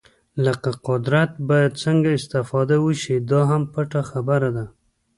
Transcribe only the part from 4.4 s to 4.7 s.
ده.